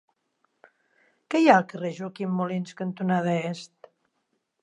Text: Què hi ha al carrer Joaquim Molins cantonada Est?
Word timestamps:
Què 1.33 1.41
hi 1.41 1.49
ha 1.51 1.57
al 1.61 1.67
carrer 1.73 1.91
Joaquim 1.99 2.33
Molins 2.39 2.73
cantonada 2.81 3.37
Est? 3.53 3.93